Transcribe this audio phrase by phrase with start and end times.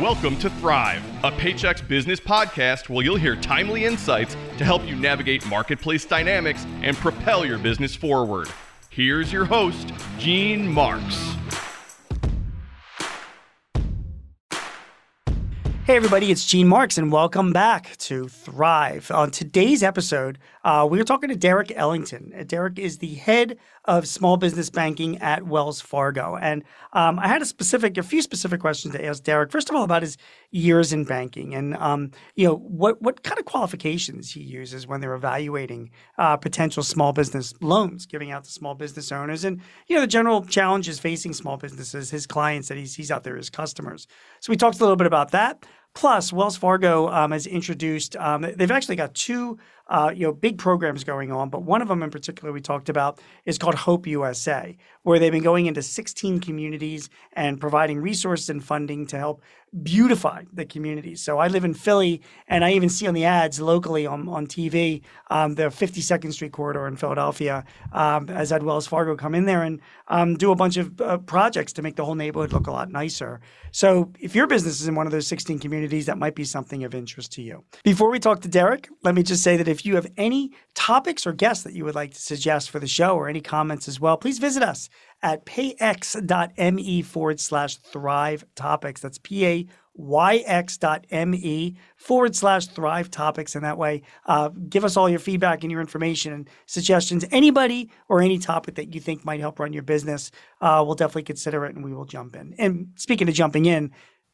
[0.00, 4.94] Welcome to Thrive, a Paychex business podcast where you'll hear timely insights to help you
[4.94, 8.48] navigate marketplace dynamics and propel your business forward.
[8.90, 11.34] Here's your host, Gene Marks.
[15.88, 19.10] Hey, everybody, it's Gene Marks, and welcome back to Thrive.
[19.10, 22.32] On today's episode, uh, we are talking to Derek Ellington.
[22.38, 23.56] Uh, Derek is the head
[23.88, 26.36] of small business banking at Wells Fargo.
[26.36, 26.62] And
[26.92, 29.50] um, I had a specific, a few specific questions to ask Derek.
[29.50, 30.18] First of all, about his
[30.50, 35.00] years in banking and, um, you know, what, what kind of qualifications he uses when
[35.00, 39.42] they're evaluating uh, potential small business loans, giving out to small business owners.
[39.42, 43.24] And, you know, the general challenges facing small businesses, his clients that he sees out
[43.24, 44.06] there as customers.
[44.40, 45.64] So we talked a little bit about that.
[45.94, 48.14] Plus, Wells Fargo um, has introduced.
[48.16, 49.58] Um, they've actually got two,
[49.88, 52.88] uh, you know, big programs going on, but one of them in particular we talked
[52.88, 58.50] about is called Hope USA, where they've been going into 16 communities and providing resources
[58.50, 59.42] and funding to help
[59.82, 61.22] beautify the communities.
[61.22, 64.46] So I live in Philly, and I even see on the ads locally on, on
[64.46, 69.44] TV um, the 52nd Street corridor in Philadelphia um, as Ed Wells Fargo come in
[69.44, 72.66] there and um, do a bunch of uh, projects to make the whole neighborhood look
[72.66, 73.40] a lot nicer.
[73.70, 76.84] So if your business is in one of those 16 communities, that might be something
[76.84, 77.64] of interest to you.
[77.84, 81.26] Before we talk to Derek, let me just say that if you have any topics
[81.26, 84.00] or guests that you would like to suggest for the show or any comments as
[84.00, 84.88] well, please visit us
[85.22, 89.00] at payx.me forward slash thrive topics.
[89.00, 93.56] That's P A Y X dot me forward slash thrive topics.
[93.56, 97.24] And that way, uh, give us all your feedback and your information and suggestions.
[97.32, 101.24] Anybody or any topic that you think might help run your business, uh, we'll definitely
[101.24, 102.54] consider it and we will jump in.
[102.58, 103.90] And speaking of jumping in,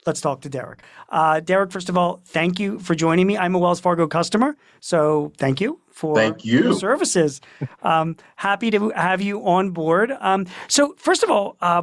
[0.06, 0.82] let's talk to Derek.
[1.08, 3.36] Uh, Derek, first of all, thank you for joining me.
[3.36, 6.64] I'm a Wells Fargo customer, so thank you for thank you.
[6.64, 7.40] your services.
[7.82, 10.12] Um, happy to have you on board.
[10.20, 11.82] Um, so, first of all, uh,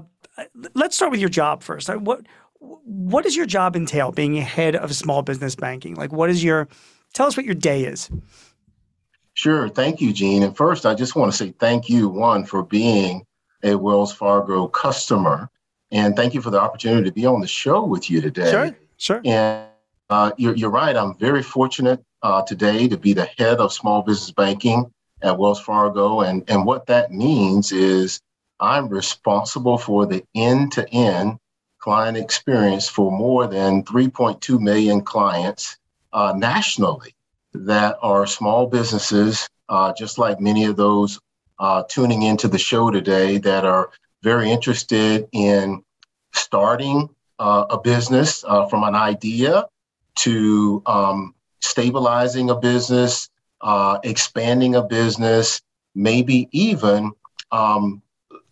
[0.73, 1.89] let's start with your job first.
[1.89, 2.25] What
[2.59, 4.11] what does your job entail?
[4.11, 6.67] Being a head of small business banking, like what is your?
[7.13, 8.09] Tell us what your day is.
[9.33, 9.69] Sure.
[9.69, 10.43] Thank you, Gene.
[10.43, 13.25] And first, I just want to say thank you, one, for being
[13.63, 15.49] a Wells Fargo customer.
[15.91, 18.51] And thank you for the opportunity to be on the show with you today.
[18.51, 19.21] Sure, sure.
[19.25, 19.67] And
[20.09, 20.95] uh, you're, you're right.
[20.95, 24.91] I'm very fortunate uh, today to be the head of small business banking
[25.21, 26.21] at Wells Fargo.
[26.21, 28.21] And, and what that means is
[28.59, 31.37] I'm responsible for the end to end
[31.79, 35.77] client experience for more than 3.2 million clients
[36.13, 37.15] uh, nationally
[37.53, 41.19] that are small businesses, uh, just like many of those
[41.59, 43.89] uh, tuning into the show today that are
[44.23, 45.83] very interested in
[46.33, 47.09] starting
[47.39, 49.65] uh, a business uh, from an idea
[50.15, 53.29] to um, stabilizing a business,
[53.61, 55.61] uh, expanding a business,
[55.95, 57.11] maybe even
[57.51, 58.01] um,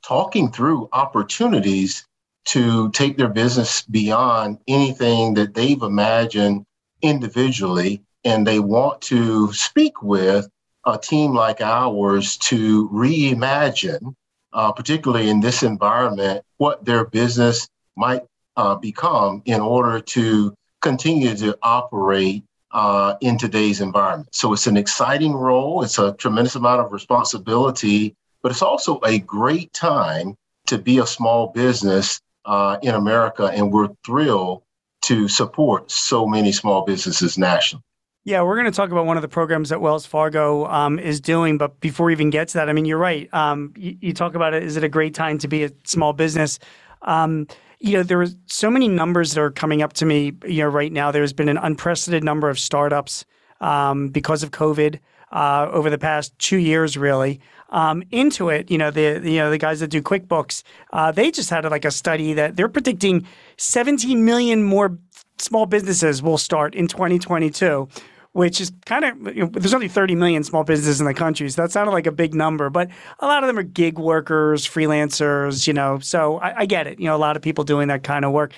[0.02, 2.06] talking through opportunities
[2.46, 6.66] to take their business beyond anything that they've imagined
[7.02, 8.02] individually.
[8.26, 10.50] And they want to speak with
[10.86, 14.16] a team like ours to reimagine
[14.54, 18.24] uh, particularly in this environment, what their business might
[18.58, 24.34] uh, become in order to continue to operate uh, in today's environment.
[24.34, 29.20] So it's an exciting role, it's a tremendous amount of responsibility, but it's also a
[29.20, 30.36] great time
[30.68, 33.46] to be a small business uh, in America.
[33.46, 34.64] And we're thrilled
[35.04, 37.84] to support so many small businesses nationally.
[38.30, 41.20] Yeah, we're going to talk about one of the programs that Wells Fargo um, is
[41.20, 41.58] doing.
[41.58, 43.28] But before we even get to that, I mean, you're right.
[43.34, 44.62] Um, you, you, talk about it.
[44.62, 46.60] Is it a great time to be a small business?
[47.02, 47.48] Um,
[47.80, 50.34] you know, there are so many numbers that are coming up to me.
[50.46, 53.26] You know, right now there's been an unprecedented number of startups
[53.62, 55.00] um, because of COVID
[55.32, 57.42] uh, over the past two years, really.
[57.72, 60.62] Um, Intuit, you know, the you know the guys that do QuickBooks,
[60.94, 63.26] uh, they just had like a study that they're predicting
[63.58, 65.00] 17 million more
[65.40, 67.90] small businesses will start in 2022
[68.34, 71.50] which is kind of you know, there's only 30 million small businesses in the country,
[71.50, 72.70] so that sounded like a big number.
[72.70, 76.00] But a lot of them are gig workers, freelancers, you know.
[76.00, 77.00] So I, I get it.
[77.00, 78.54] You know, a lot of people doing that kind of work.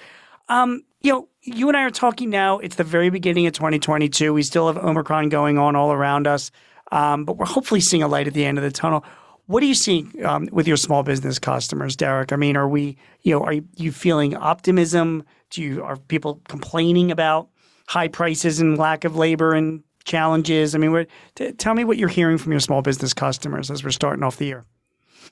[0.50, 2.60] Um, you know, you and I are talking now.
[2.60, 4.34] It's the very beginning of 2022.
[4.34, 6.52] We still have Omicron going on all around us,
[6.92, 9.04] um, but we're hopefully seeing a light at the end of the tunnel.
[9.48, 12.32] What are you seeing um, with your small business customers, Derek?
[12.32, 15.24] I mean, are we, you know, are you feeling optimism?
[15.50, 17.50] Do you are people complaining about
[17.92, 20.74] high prices and lack of labor and challenges?
[20.74, 21.06] I mean,
[21.36, 24.38] t- tell me what you're hearing from your small business customers as we're starting off
[24.38, 24.64] the year.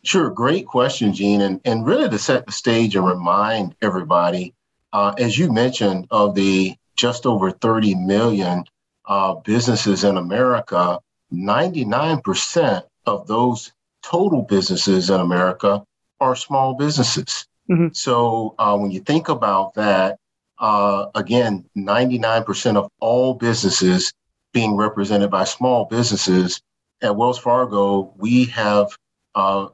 [0.04, 4.54] Sure, great question, Gene, and and really to set the stage and remind everybody,
[4.92, 8.66] uh, as you mentioned, of the just over 30 million
[9.06, 11.00] uh, businesses in America,
[11.34, 13.72] 99% of those
[14.02, 15.82] total businesses in America
[16.20, 17.48] are small businesses.
[17.70, 17.88] Mm-hmm.
[17.94, 20.20] So uh, when you think about that,
[20.60, 24.14] uh, again, 99% of all businesses
[24.54, 26.62] being represented by small businesses.
[27.02, 28.88] At Wells Fargo, we have
[29.36, 29.68] uh,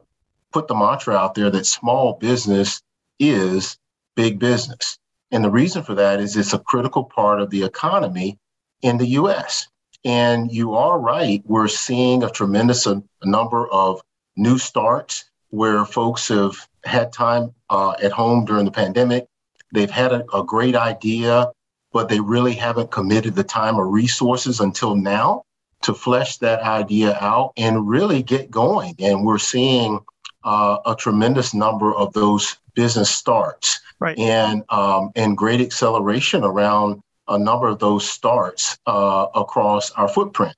[0.52, 2.82] put the mantra out there that small business
[3.20, 3.78] is
[4.16, 4.98] big business.
[5.32, 8.38] And the reason for that is it's a critical part of the economy
[8.82, 9.68] in the US.
[10.04, 14.02] And you are right, we're seeing a tremendous a, a number of
[14.38, 19.28] new starts where folks have had time uh, at home during the pandemic.
[19.76, 21.52] They've had a, a great idea,
[21.92, 25.44] but they really haven't committed the time or resources until now
[25.84, 28.96] to flesh that idea out and really get going.
[29.00, 30.00] And we're seeing
[30.44, 34.18] uh, a tremendous number of those business starts right.
[34.18, 40.56] and um, and great acceleration around a number of those starts uh, across our footprint.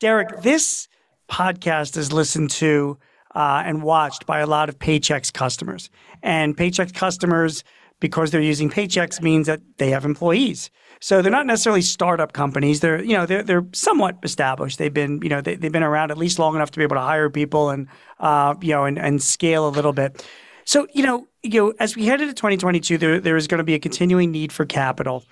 [0.00, 0.88] Derek, this
[1.28, 2.98] podcast is listened to
[3.34, 5.90] uh, and watched by a lot of Paychex customers,
[6.22, 7.64] and Paychex customers
[8.00, 10.70] because they're using Paychex means that they have employees.
[11.00, 12.80] So they're not necessarily startup companies.
[12.80, 14.78] They're you know they're they're somewhat established.
[14.78, 16.96] They've been you know they, they've been around at least long enough to be able
[16.96, 17.88] to hire people and
[18.20, 20.26] uh, you know and, and scale a little bit.
[20.64, 23.64] So you know you know as we head into 2022, there there is going to
[23.64, 25.24] be a continuing need for capital.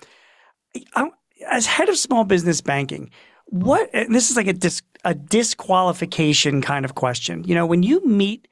[0.95, 1.09] I,
[1.49, 3.11] as head of small business banking,
[3.45, 7.43] what this is like a dis, a disqualification kind of question.
[7.43, 8.47] You know when you meet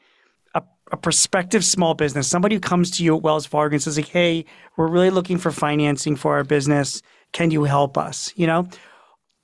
[0.94, 4.10] a prospective small business, somebody who comes to you at Wells Fargo and says, like,
[4.10, 4.46] hey,
[4.78, 7.02] we're really looking for financing for our business.
[7.32, 8.32] Can you help us?
[8.36, 8.68] You know,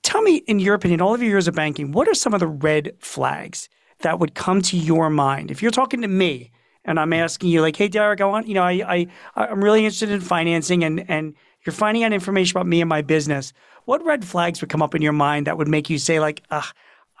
[0.04, 2.40] tell me, in your opinion, all of your years of banking, what are some of
[2.40, 3.68] the red flags
[3.98, 5.50] that would come to your mind?
[5.50, 6.52] If you're talking to me
[6.84, 9.80] and I'm asking you, like, hey, Derek, I want, you know, I, I, I'm really
[9.80, 11.34] interested in financing and, and
[11.66, 13.52] you're finding out information about me and my business.
[13.86, 16.44] What red flags would come up in your mind that would make you say, like,
[16.52, 16.70] ah,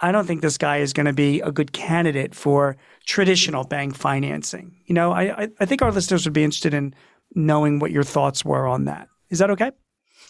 [0.00, 3.96] I don't think this guy is going to be a good candidate for traditional bank
[3.96, 4.76] financing.
[4.86, 6.94] You know, I, I think our listeners would be interested in
[7.34, 9.08] knowing what your thoughts were on that.
[9.28, 9.72] Is that okay?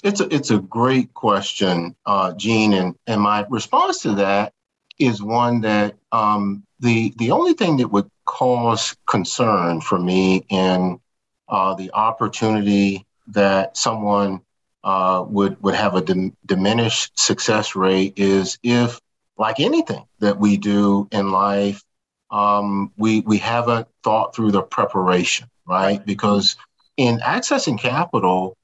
[0.02, 4.52] It's a, it's a great question, uh, Gene, and, and my response to that
[4.98, 11.00] is one that um, the the only thing that would cause concern for me in
[11.48, 14.40] uh, the opportunity that someone
[14.84, 19.00] uh, would would have a dim- diminished success rate is if,
[19.40, 21.82] like anything that we do in life,
[22.30, 26.04] um, we we haven't thought through the preparation, right?
[26.04, 26.56] Because
[26.96, 28.56] in accessing capital,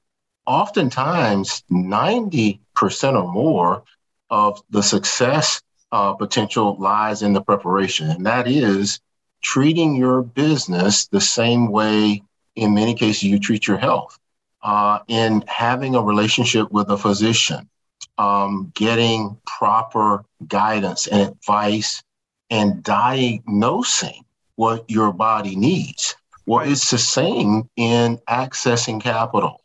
[0.45, 3.83] oftentimes ninety percent or more
[4.29, 8.99] of the success uh, potential lies in the preparation, and that is
[9.41, 12.21] treating your business the same way,
[12.55, 14.19] in many cases, you treat your health.
[14.61, 17.69] Uh, in having a relationship with a physician,
[18.17, 22.03] um, getting proper guidance and advice
[22.49, 24.23] and diagnosing
[24.55, 26.15] what your body needs.
[26.45, 29.61] Well, it's the same in accessing capital.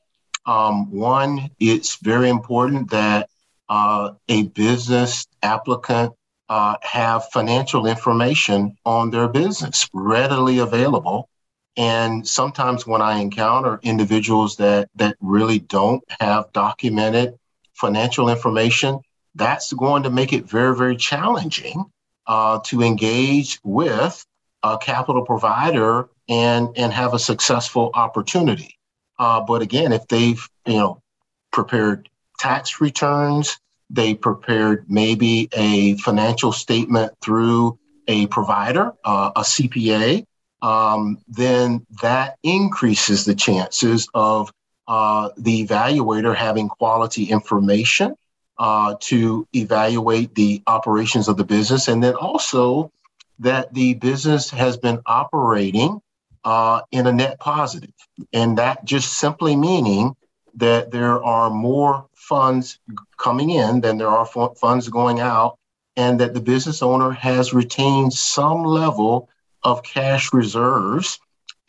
[0.46, 3.28] Um, one, it's very important that
[3.68, 6.12] uh, a business applicant
[6.48, 11.28] uh, have financial information on their business readily available.
[11.76, 17.38] And sometimes when I encounter individuals that that really don't have documented
[17.82, 19.00] financial information,
[19.34, 21.84] that's going to make it very, very challenging
[22.26, 24.24] uh, to engage with
[24.62, 28.78] a capital provider and and have a successful opportunity.
[29.18, 31.02] Uh, but again, if they've you know
[31.50, 32.08] prepared
[32.38, 33.58] tax returns,
[33.90, 40.24] they prepared maybe a financial statement through a provider, uh, a CPA,
[40.62, 44.52] um, then that increases the chances of
[44.92, 48.14] uh, the evaluator having quality information
[48.58, 52.92] uh, to evaluate the operations of the business, and then also
[53.38, 55.98] that the business has been operating
[56.44, 57.94] uh, in a net positive,
[58.34, 60.14] and that just simply meaning
[60.56, 62.78] that there are more funds
[63.16, 65.56] coming in than there are funds going out,
[65.96, 69.30] and that the business owner has retained some level
[69.62, 71.18] of cash reserves,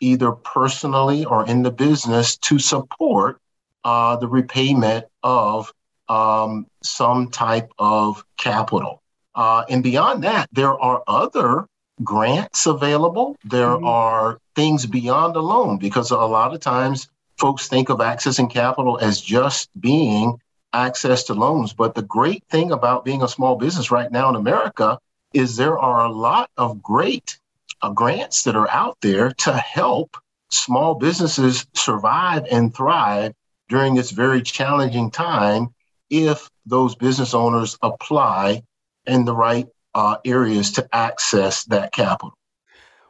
[0.00, 3.40] either personally or in the business, to support
[3.84, 5.72] uh, the repayment of
[6.08, 9.02] um, some type of capital.
[9.34, 11.66] Uh, and beyond that, there are other
[12.02, 13.36] grants available.
[13.44, 13.86] There mm-hmm.
[13.86, 17.08] are things beyond a loan because a lot of times
[17.38, 20.40] folks think of accessing capital as just being
[20.72, 21.72] access to loans.
[21.72, 24.98] But the great thing about being a small business right now in America
[25.32, 27.38] is there are a lot of great
[27.82, 30.16] uh, grants that are out there to help
[30.50, 33.32] small businesses survive and thrive
[33.68, 35.74] during this very challenging time
[36.10, 38.62] if those business owners apply
[39.06, 42.34] in the right uh, areas to access that capital.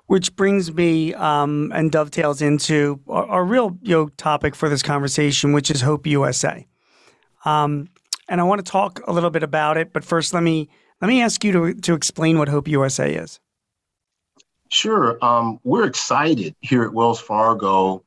[0.06, 4.83] which brings me um, and dovetails into our, our, real you know, topic for this
[4.83, 6.66] conversation, which is Hope USA.
[7.47, 7.88] Um,
[8.28, 10.68] and I want to talk a little bit about it, but first let me
[11.00, 13.40] let me ask you to to explain what Hope USA is.
[14.74, 18.02] Sure, um, we're excited here at Wells Fargo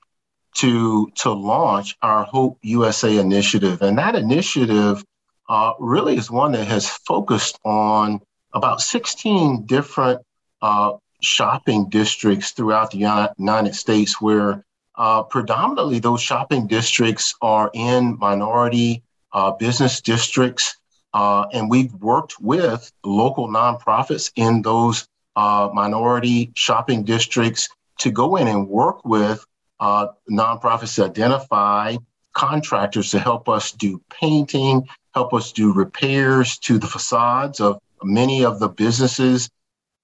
[0.56, 5.02] to to launch our Hope USA initiative, and that initiative
[5.48, 8.20] uh, really is one that has focused on
[8.54, 10.20] about 16 different
[10.62, 12.98] uh, shopping districts throughout the
[13.38, 20.76] United States, where uh, predominantly those shopping districts are in minority uh, business districts.
[21.14, 25.08] Uh, and we've worked with local nonprofits in those
[25.38, 29.46] uh, minority shopping districts to go in and work with
[29.80, 31.96] uh, nonprofits to identify
[32.34, 38.44] contractors to help us do painting, help us do repairs to the facades of many
[38.44, 39.50] of the businesses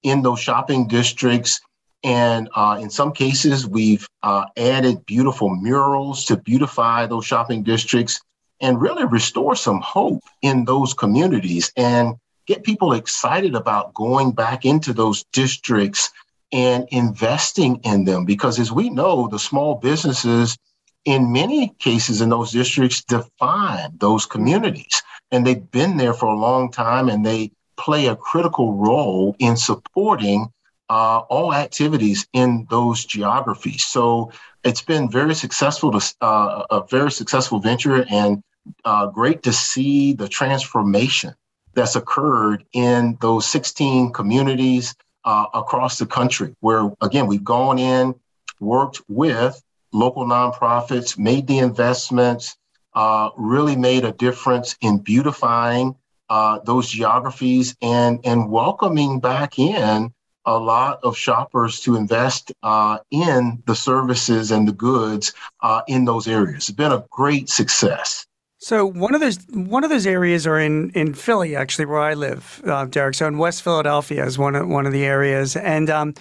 [0.03, 1.59] in those shopping districts.
[2.03, 8.19] And uh, in some cases, we've uh, added beautiful murals to beautify those shopping districts
[8.61, 14.65] and really restore some hope in those communities and get people excited about going back
[14.65, 16.11] into those districts
[16.51, 18.25] and investing in them.
[18.25, 20.57] Because as we know, the small businesses
[21.05, 25.01] in many cases in those districts define those communities.
[25.31, 29.57] And they've been there for a long time and they play a critical role in
[29.57, 30.47] supporting
[30.89, 33.83] uh, all activities in those geographies.
[33.85, 34.31] So
[34.63, 38.43] it's been very successful, to, uh, a very successful venture, and
[38.85, 41.33] uh, great to see the transformation
[41.73, 46.55] that's occurred in those 16 communities uh, across the country.
[46.59, 48.15] Where again, we've gone in,
[48.59, 49.61] worked with
[49.91, 52.57] local nonprofits, made the investments,
[52.93, 55.95] uh, really made a difference in beautifying
[56.29, 60.13] uh, those geographies and and welcoming back in
[60.45, 66.05] a lot of shoppers to invest uh, in the services and the goods uh, in
[66.05, 66.69] those areas.
[66.69, 68.25] It's been a great success.
[68.63, 72.13] So one of those one of those areas are in in Philly, actually, where I
[72.13, 73.13] live, uh, Derek.
[73.13, 76.13] So in West Philadelphia is one of one of the areas, and um,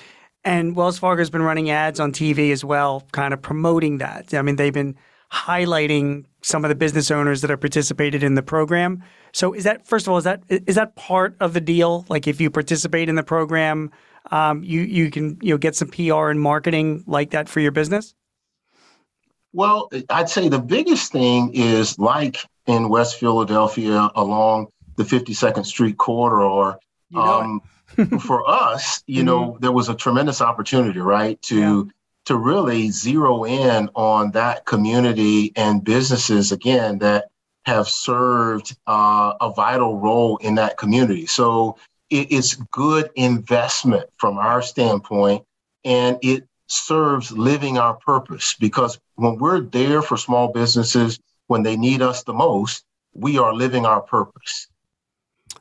[0.42, 4.34] and Wells Fargo has been running ads on TV as well, kind of promoting that.
[4.34, 4.96] I mean, they've been
[5.32, 9.04] highlighting some of the business owners that have participated in the program.
[9.32, 12.04] So is that first of all is that is that part of the deal?
[12.08, 13.92] Like if you participate in the program,
[14.32, 17.70] um, you you can you know get some PR and marketing like that for your
[17.70, 18.16] business.
[19.52, 25.99] Well, I'd say the biggest thing is like in West Philadelphia along the 52nd Street
[25.99, 26.78] corridor.
[27.11, 27.61] You know um,
[28.21, 29.26] for us, you mm-hmm.
[29.26, 31.90] know, there was a tremendous opportunity, right, to yeah
[32.25, 37.26] to really zero in on that community and businesses again that
[37.64, 41.26] have served uh, a vital role in that community.
[41.26, 41.76] So
[42.11, 45.44] it, it's good investment from our standpoint,
[45.85, 51.76] and it serves living our purpose because when we're there for small businesses when they
[51.76, 54.69] need us the most, we are living our purpose.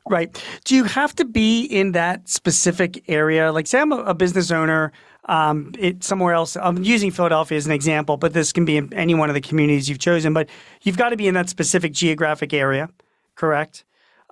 [0.08, 0.42] Right.
[0.66, 3.52] Do you have to be in that specific area?
[3.52, 4.92] Like, say, I'm a, a business owner
[5.26, 6.56] um, it, somewhere else.
[6.58, 9.42] I'm using Philadelphia as an example, but this can be in any one of the
[9.42, 10.34] communities you've chosen.
[10.34, 10.50] But
[10.82, 12.90] you've got to be in that specific geographic area,
[13.36, 13.84] correct?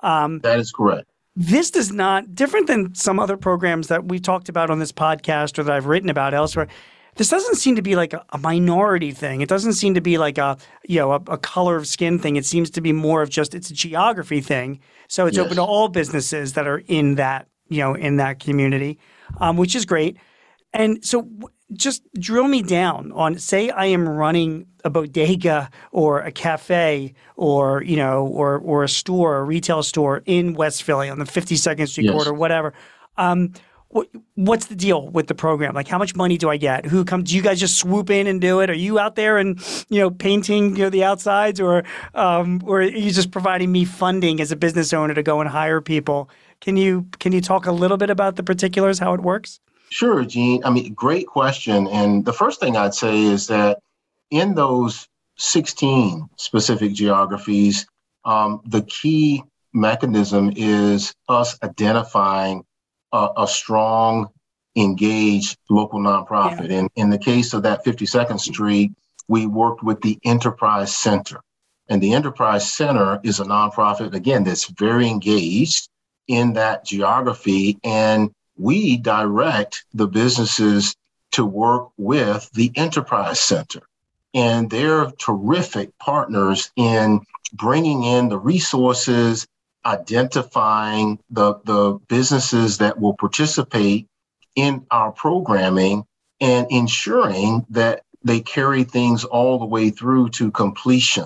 [0.02, 1.10] Um, that is correct.
[1.36, 5.58] This does not different than some other programs that we talked about on this podcast
[5.58, 6.68] or that I've written about elsewhere.
[7.16, 9.42] This doesn't seem to be like a, a minority thing.
[9.42, 10.58] It doesn't seem to be like a
[10.88, 12.36] you know a, a, color of skin thing.
[12.36, 14.80] It seems to be more of just it's a geography thing.
[15.08, 15.46] So it's yes.
[15.46, 19.00] open to all businesses that are in that you know in that community,
[19.40, 20.18] um, which is great.
[20.74, 21.28] And so
[21.74, 27.84] just drill me down on say I am running a bodega or a cafe or
[27.84, 31.88] you know or or a store, a retail store in West Philly on the 52nd
[31.88, 32.14] Street yes.
[32.14, 32.74] corridor, whatever.
[33.18, 33.54] Um,
[33.90, 35.74] what, what's the deal with the program?
[35.74, 36.86] Like, how much money do I get?
[36.86, 37.30] Who comes?
[37.30, 38.70] Do you guys just swoop in and do it?
[38.70, 39.60] Are you out there and
[39.90, 41.84] you know painting you know the outsides, or
[42.14, 45.50] um, or are you just providing me funding as a business owner to go and
[45.50, 46.30] hire people?
[46.62, 49.60] Can you can you talk a little bit about the particulars, how it works?
[49.92, 50.64] Sure, Gene.
[50.64, 51.88] I mean, great question.
[51.88, 53.80] And the first thing I'd say is that
[54.30, 57.88] in those 16 specific geographies,
[58.26, 59.44] um, the key
[59.74, 62.64] mechanism is us identifying
[63.12, 64.30] a, a strong,
[64.76, 66.70] engaged local nonprofit.
[66.70, 66.80] Yeah.
[66.80, 68.92] And in the case of that 52nd Street,
[69.28, 71.42] we worked with the Enterprise Center.
[71.88, 75.90] And the Enterprise Center is a nonprofit, again, that's very engaged
[76.28, 77.80] in that geography.
[77.84, 80.96] And we direct the businesses
[81.32, 83.82] to work with the Enterprise Center.
[84.34, 87.22] And they're terrific partners in
[87.54, 89.48] bringing in the resources,
[89.86, 94.08] identifying the, the businesses that will participate
[94.56, 96.04] in our programming
[96.42, 101.26] and ensuring that they carry things all the way through to completion.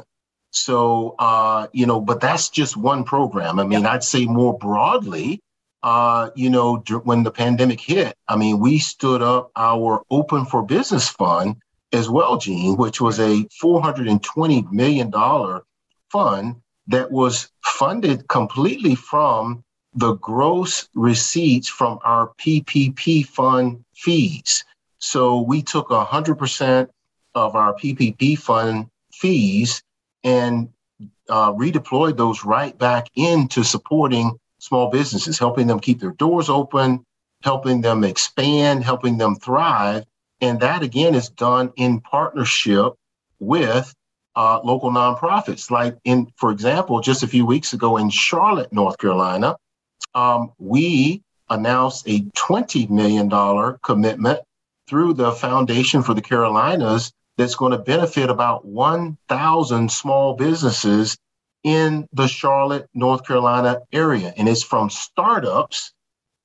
[0.52, 3.60] So, uh, you know, but that's just one program.
[3.60, 3.86] I mean.
[3.86, 5.42] I'd say more broadly,
[5.84, 10.64] uh, you know, when the pandemic hit, I mean, we stood up our Open for
[10.64, 11.58] Business Fund
[11.92, 15.12] as well, Gene, which was a $420 million
[16.10, 16.56] fund
[16.88, 19.64] that was funded completely from
[19.94, 24.64] the gross receipts from our PPP fund fees.
[25.00, 26.88] So we took 100%
[27.36, 29.84] of our PPP fund fees
[30.24, 30.70] and
[31.30, 37.06] uh, redeployed those right back into supporting small businesses, helping them keep their doors open,
[37.42, 40.06] helping them expand, helping them thrive.
[40.40, 42.94] And that again is done in partnership
[43.40, 43.94] with
[44.38, 45.70] uh, local nonprofits.
[45.70, 49.58] Like in, for example, just a few weeks ago in Charlotte, North Carolina,
[50.16, 53.30] um, we announced a $20 million
[53.84, 54.40] commitment
[54.88, 61.18] through the Foundation for the Carolinas that's going to benefit about 1,000 small businesses
[61.64, 64.34] in the Charlotte, North Carolina area.
[64.36, 65.94] And it's from startups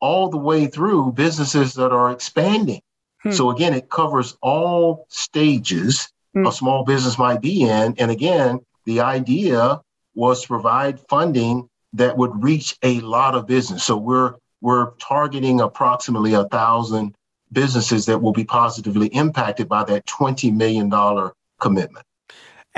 [0.00, 2.80] all the way through businesses that are expanding.
[3.22, 3.32] Hmm.
[3.32, 6.46] So again, it covers all stages hmm.
[6.46, 7.94] a small business might be in.
[7.98, 9.80] And again, the idea
[10.14, 13.84] was to provide funding that would reach a lot of business.
[13.84, 17.14] So we're we're targeting approximately a thousand
[17.52, 20.90] businesses that will be positively impacted by that $20 million
[21.60, 22.04] commitment.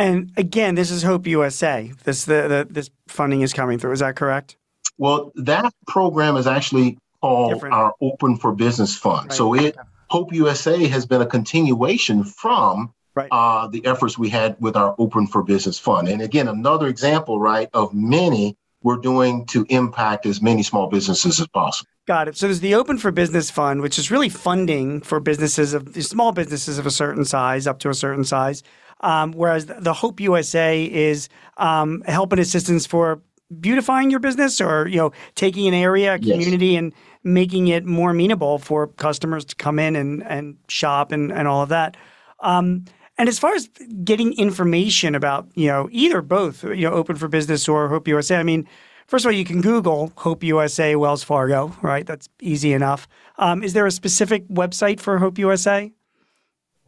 [0.00, 1.92] And again, this is Hope USA.
[2.04, 3.92] This the, the this funding is coming through.
[3.92, 4.57] Is that correct?
[4.97, 7.75] Well, that program is actually called Different.
[7.75, 9.28] our Open for Business Fund.
[9.28, 9.37] Right.
[9.37, 9.76] So it
[10.09, 13.28] Hope USA has been a continuation from right.
[13.30, 16.09] uh, the efforts we had with our Open for Business Fund.
[16.09, 21.38] And again, another example, right, of many we're doing to impact as many small businesses
[21.38, 21.90] as possible.
[22.07, 22.37] Got it.
[22.38, 26.33] So there's the Open for Business Fund, which is really funding for businesses of small
[26.33, 28.62] businesses of a certain size, up to a certain size.
[29.00, 33.23] Um, whereas the Hope USA is um, help and assistance for
[33.58, 36.78] beautifying your business or you know taking an area, a community, yes.
[36.78, 41.49] and making it more amenable for customers to come in and, and shop and, and
[41.49, 41.97] all of that.
[42.41, 42.84] Um,
[43.19, 43.69] and as far as
[44.04, 48.36] getting information about you know either both you know Open for Business or Hope USA,
[48.36, 48.69] I mean.
[49.06, 52.06] First of all, you can Google Hope USA Wells Fargo, right?
[52.06, 53.08] That's easy enough.
[53.39, 55.91] Um, is there a specific website for Hope USA?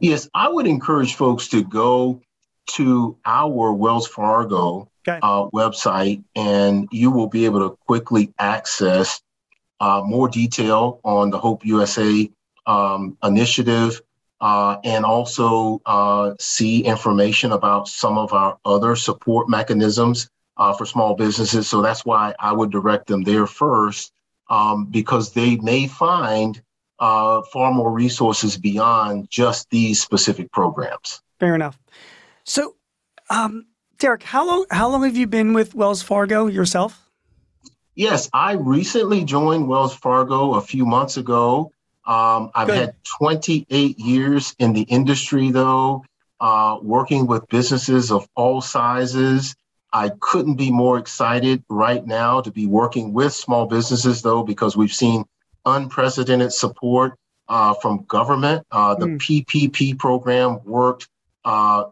[0.03, 2.21] Yes, I would encourage folks to go
[2.71, 5.21] to our Wells Fargo okay.
[5.23, 9.23] uh, website, and you will be able to quickly access
[9.79, 12.29] uh, more detail on the Hope USA
[12.67, 14.03] um, initiative,
[14.41, 20.85] uh, and also uh, see information about some of our other support mechanisms uh, for
[20.85, 21.69] small businesses.
[21.69, 24.13] So that's why I would direct them there first,
[24.51, 26.61] um, because they may find
[27.03, 31.21] uh, far more resources beyond just these specific programs.
[31.41, 31.77] Fair enough.
[32.45, 32.77] So,
[33.29, 33.67] um,
[33.99, 37.11] Derek, how long how long have you been with Wells Fargo yourself?
[37.97, 41.73] Yes, I recently joined Wells Fargo a few months ago.
[42.07, 42.77] Um, I've Good.
[42.77, 46.05] had 28 years in the industry, though,
[46.41, 49.57] uh, working with businesses of all sizes.
[49.93, 54.77] I couldn't be more excited right now to be working with small businesses, though, because
[54.77, 55.25] we've seen
[55.65, 58.67] unprecedented support uh, from government.
[58.71, 59.19] Uh, the mm.
[59.47, 61.09] PPP program worked
[61.45, 61.85] uh,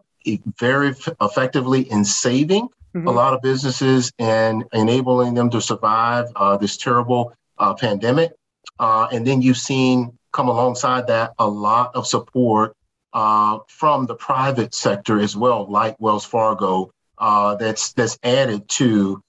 [0.59, 3.07] very f- effectively in saving mm-hmm.
[3.07, 8.31] a lot of businesses and enabling them to survive uh, this terrible uh, pandemic.
[8.79, 12.75] Uh, and then you've seen come alongside that a lot of support
[13.13, 19.21] from the private sector as well, like Wells Fargo, that's that's added to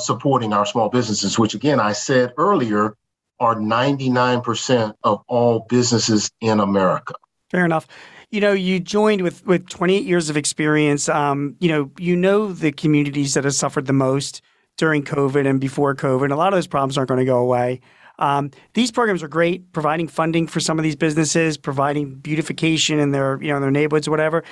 [0.00, 1.38] supporting our small businesses.
[1.38, 2.96] Which again, I said earlier,
[3.42, 7.14] are 99% of all businesses in America.
[7.50, 7.88] Fair enough.
[8.30, 11.08] You know, you joined with with 28 years of experience.
[11.08, 14.40] Um, you know, you know the communities that have suffered the most
[14.78, 16.30] during COVID and before COVID.
[16.30, 17.80] A lot of those problems aren't going to go away.
[18.18, 23.10] Um, these programs are great, providing funding for some of these businesses, providing beautification in
[23.10, 24.44] their you know their neighborhoods, or whatever.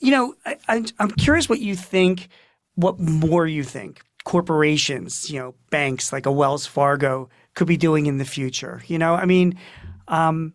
[0.00, 0.34] You know,
[0.68, 2.28] I, I'm curious what you think.
[2.74, 4.02] What more you think?
[4.24, 8.82] Corporations, you know, banks like a Wells Fargo could be doing in the future.
[8.86, 9.58] You know, I mean,
[10.06, 10.54] um,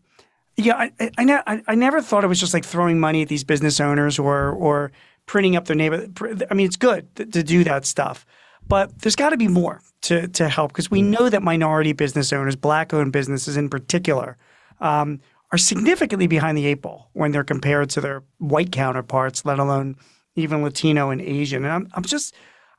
[0.55, 3.27] yeah, I, I, I, ne- I, never thought it was just like throwing money at
[3.27, 4.91] these business owners or or
[5.25, 6.07] printing up their neighbor.
[6.49, 8.25] I mean, it's good to, to do that stuff,
[8.67, 12.31] but there's got to be more to to help because we know that minority business
[12.31, 14.37] owners, black-owned businesses in particular,
[14.79, 15.19] um,
[15.51, 19.97] are significantly behind the eight ball when they're compared to their white counterparts, let alone
[20.35, 21.65] even Latino and Asian.
[21.65, 22.33] And I'm I'm just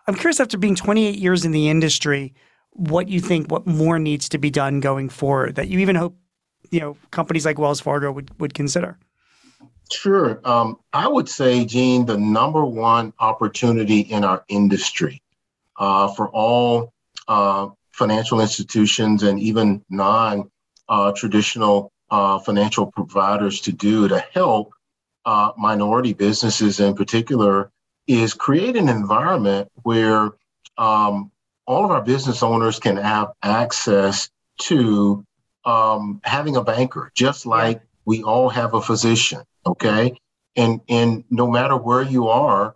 [0.06, 2.32] I'm curious after being 28 years in the industry
[2.74, 6.16] what you think what more needs to be done going forward that you even hope
[6.70, 8.98] you know companies like Wells Fargo would would consider?
[9.92, 10.40] Sure.
[10.44, 15.22] Um, I would say, Gene, the number one opportunity in our industry
[15.76, 16.92] uh, for all
[17.28, 20.50] uh, financial institutions and even non
[20.88, 24.72] uh, traditional uh, financial providers to do to help
[25.24, 27.70] uh, minority businesses in particular
[28.06, 30.30] is create an environment where
[30.76, 31.30] um,
[31.66, 34.28] all of our business owners can have access
[34.62, 35.24] to
[35.64, 39.42] um, having a banker, just like we all have a physician.
[39.66, 40.16] Okay,
[40.56, 42.74] and and no matter where you are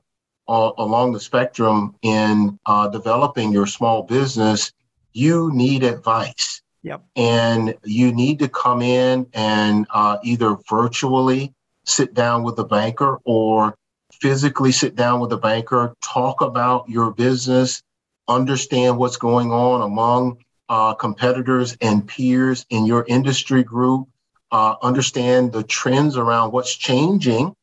[0.48, 4.72] uh, along the spectrum in uh, developing your small business,
[5.12, 6.62] you need advice.
[6.82, 7.04] Yep.
[7.16, 11.52] And you need to come in and uh, either virtually
[11.84, 13.74] sit down with a banker or
[14.12, 17.82] physically sit down with a banker, talk about your business,
[18.28, 20.38] understand what's going on among
[20.68, 24.08] uh, competitors and peers in your industry group,
[24.52, 27.54] uh, understand the trends around what's changing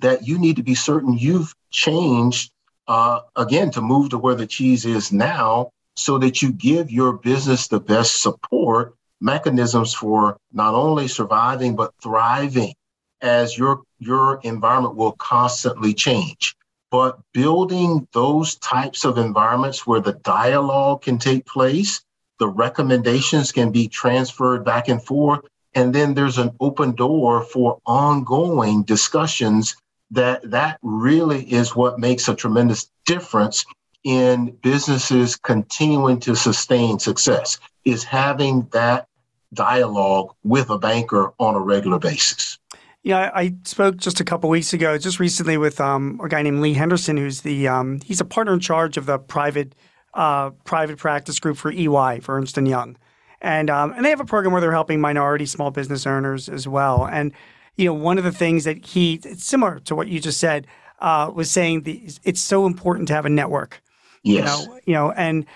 [0.00, 2.52] that you need to be certain you've changed
[2.88, 7.12] uh, again to move to where the cheese is now so that you give your
[7.12, 12.72] business the best support mechanisms for not only surviving but thriving
[13.20, 16.56] as your your environment will constantly change
[16.90, 22.02] but building those types of environments where the dialogue can take place
[22.38, 25.40] the recommendations can be transferred back and forth
[25.74, 29.76] and then there's an open door for ongoing discussions
[30.10, 33.64] that that really is what makes a tremendous difference
[34.02, 39.06] in businesses continuing to sustain success is having that
[39.52, 42.58] dialogue with a banker on a regular basis.
[43.02, 46.60] Yeah, I spoke just a couple weeks ago, just recently, with um, a guy named
[46.60, 49.74] Lee Henderson, who's the um, he's a partner in charge of the private
[50.12, 52.98] uh, private practice group for EY for Ernst and Young,
[53.40, 56.68] and um, and they have a program where they're helping minority small business owners as
[56.68, 57.06] well.
[57.06, 57.32] And
[57.76, 60.66] you know, one of the things that he it's similar to what you just said
[60.98, 63.80] uh, was saying the, it's so important to have a network.
[64.22, 64.60] Yes.
[64.60, 65.46] You know, you know, and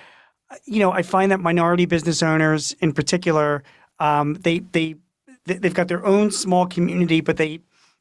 [0.64, 3.62] you know, I find that minority business owners, in particular,
[3.98, 4.96] um, they they
[5.44, 7.61] they've got their own small community, but they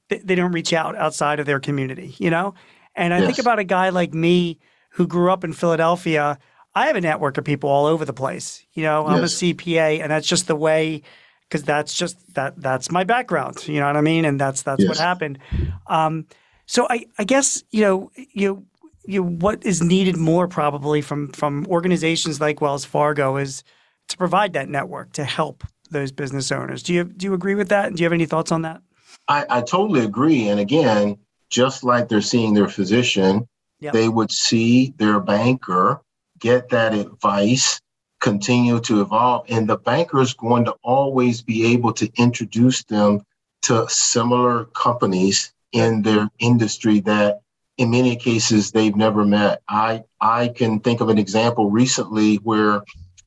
[0.10, 2.16] they don't reach out outside of their community.
[2.18, 2.54] You know,
[2.96, 3.28] and I yes.
[3.28, 4.60] think about a guy like me
[4.92, 6.38] who grew up in Philadelphia.
[6.76, 8.66] I have a network of people all over the place.
[8.74, 11.04] You know, I'm a CPA, and that's just the way
[11.48, 13.68] because that's just that that's my background.
[13.68, 14.26] You know what I mean?
[14.26, 14.90] And that's that's yes.
[14.90, 15.40] what happened.
[15.88, 16.26] Um,
[16.66, 18.66] so I I guess you know you
[19.06, 23.64] you what is needed more probably from from organizations like Wells Fargo is
[24.08, 26.84] to provide that network to help those business owners.
[26.84, 27.88] Do you do you agree with that?
[27.88, 28.82] And do you have any thoughts on that?
[29.28, 30.50] I, I totally agree.
[30.50, 31.18] And again,
[31.50, 33.48] just like they're seeing their physician,
[33.80, 33.94] yep.
[33.94, 36.02] they would see their banker,
[36.40, 37.80] get that advice,
[38.20, 39.46] continue to evolve.
[39.50, 43.22] And the banker is going to always be able to introduce them
[43.64, 47.42] to similar companies in their industry that
[47.78, 49.62] in many cases they've never met.
[49.68, 52.84] I I can think of an example recently where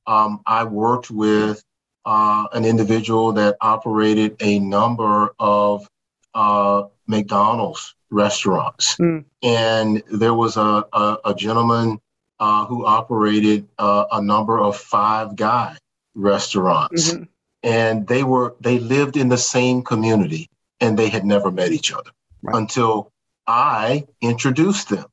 [0.07, 1.63] um, I worked with
[2.07, 5.89] uh, an individual that operated a number of
[6.35, 9.25] uh, McDonald's restaurants, mm.
[9.43, 12.01] and there was a a, a gentleman
[12.39, 15.77] uh, who operated uh, a number of Five Guy
[16.15, 17.25] restaurants, mm-hmm.
[17.65, 20.49] and they were they lived in the same community,
[20.81, 22.11] and they had never met each other
[22.43, 22.55] right.
[22.57, 23.13] until
[23.49, 25.07] I introduced them.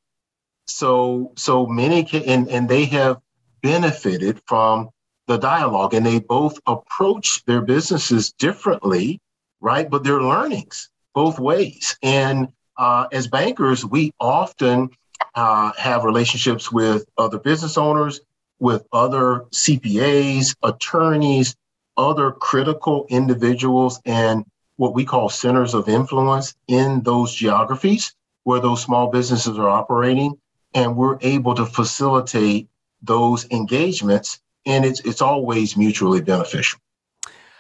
[0.68, 3.20] So so many and and they have
[3.64, 4.90] benefited from
[5.28, 9.20] the dialogue, and they both approach their businesses differently,
[9.62, 9.90] right?
[9.90, 11.98] But they're learnings both ways.
[12.02, 14.90] And uh, as bankers, we often
[15.36, 18.22] uh, have relationships with other business owners,
[18.60, 21.56] with other CPAs, attorneys,
[21.98, 24.46] other critical individuals, and
[24.78, 30.38] what we call centers of influence in those geographies where those small businesses are operating.
[30.74, 32.68] And we're able to facilitate
[33.02, 36.80] those engagements, and it's, it's always mutually beneficial.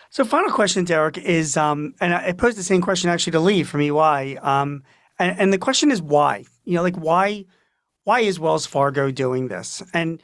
[0.09, 3.63] So, final question, Derek, is, um, and I posed the same question actually to Lee
[3.63, 4.83] from EY, um,
[5.17, 6.45] and, and the question is why?
[6.65, 7.45] You know, like why?
[8.03, 9.81] Why is Wells Fargo doing this?
[9.93, 10.21] And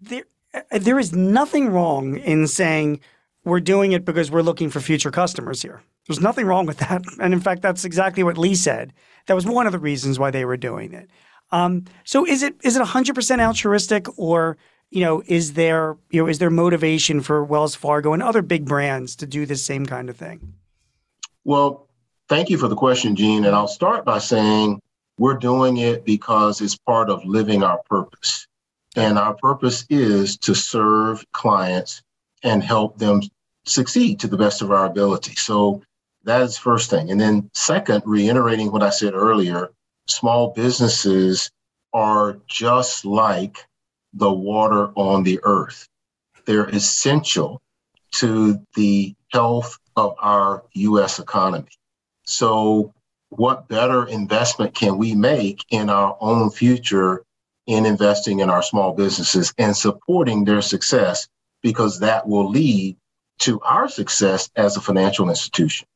[0.00, 0.24] there,
[0.70, 3.00] there is nothing wrong in saying
[3.44, 5.82] we're doing it because we're looking for future customers here.
[6.06, 7.02] There's nothing wrong with that.
[7.20, 8.92] And in fact, that's exactly what Lee said.
[9.26, 11.10] That was one of the reasons why they were doing it.
[11.50, 14.56] Um, so is it is it 100% altruistic or
[14.90, 18.64] you know is there you know is there motivation for Wells Fargo and other big
[18.64, 20.54] brands to do the same kind of thing?
[21.44, 21.88] Well,
[22.28, 23.44] thank you for the question, Gene.
[23.44, 24.80] And I'll start by saying
[25.18, 28.46] we're doing it because it's part of living our purpose.
[28.96, 32.02] And our purpose is to serve clients
[32.42, 33.20] and help them
[33.64, 35.34] succeed to the best of our ability.
[35.34, 35.82] So
[36.24, 37.10] that is first thing.
[37.10, 39.70] And then second, reiterating what I said earlier,
[40.06, 41.50] small businesses
[41.92, 43.66] are just like
[44.16, 45.88] the water on the earth.
[46.46, 47.60] They're essential
[48.12, 51.68] to the health of our US economy.
[52.24, 52.94] So
[53.30, 57.24] what better investment can we make in our own future
[57.66, 61.28] in investing in our small businesses and supporting their success
[61.62, 62.96] because that will lead
[63.40, 65.86] to our success as a financial institution.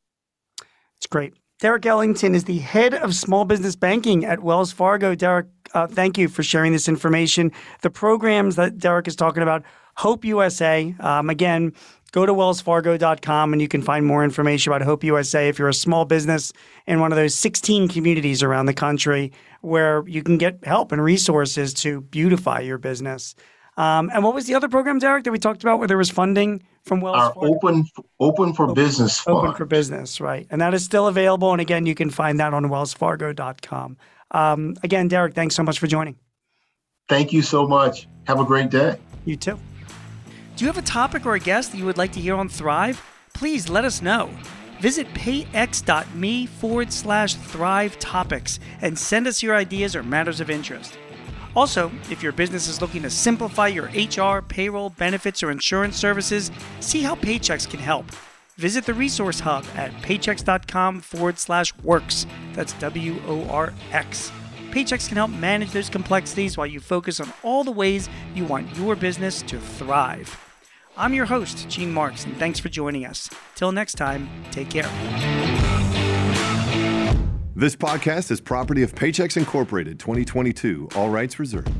[0.96, 1.34] It's great.
[1.60, 5.14] Derek Ellington is the head of small business banking at Wells Fargo.
[5.14, 7.52] Derek, uh, thank you for sharing this information.
[7.82, 9.62] The programs that Derek is talking about,
[9.96, 11.72] Hope USA, um, again,
[12.12, 15.74] go to wellsfargo.com and you can find more information about Hope USA if you're a
[15.74, 16.52] small business
[16.86, 21.02] in one of those 16 communities around the country where you can get help and
[21.02, 23.34] resources to beautify your business.
[23.76, 26.10] Um, and what was the other program, Derek, that we talked about where there was
[26.10, 27.54] funding from Wells Our Fargo?
[27.54, 27.84] open
[28.18, 29.38] open for Open- business fund.
[29.38, 30.46] Open for business, right.
[30.50, 31.52] And that is still available.
[31.52, 33.96] And again, you can find that on wellsfargo.com.
[34.30, 36.16] Um, again, Derek, thanks so much for joining.
[37.08, 38.06] Thank you so much.
[38.24, 38.96] Have a great day.
[39.24, 39.58] You too.
[40.56, 42.48] Do you have a topic or a guest that you would like to hear on
[42.48, 43.02] Thrive?
[43.34, 44.30] Please let us know.
[44.80, 50.96] Visit payx.me forward slash thrive topics and send us your ideas or matters of interest.
[51.54, 56.50] Also, if your business is looking to simplify your HR, payroll, benefits, or insurance services,
[56.78, 58.06] see how Paychex can help.
[58.60, 62.26] Visit the resource hub at paychex.com forward slash works.
[62.52, 64.30] That's W O R X.
[64.70, 68.76] Paychex can help manage those complexities while you focus on all the ways you want
[68.76, 70.38] your business to thrive.
[70.94, 73.30] I'm your host, Gene Marks, and thanks for joining us.
[73.54, 74.90] Till next time, take care.
[77.56, 81.72] This podcast is property of Paychex Incorporated 2022, all rights reserved.